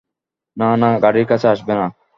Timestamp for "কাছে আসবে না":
1.27-1.85